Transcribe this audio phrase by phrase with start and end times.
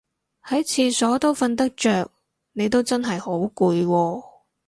[0.45, 2.09] 喺廁所都瞓得着
[2.53, 4.23] 你都真係好攰喎